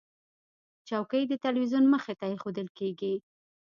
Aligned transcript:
چوکۍ 0.87 1.23
د 1.27 1.33
تلویزیون 1.45 1.85
مخې 1.93 2.13
ته 2.19 2.25
ایښودل 2.31 2.67
کېږي. 2.77 3.13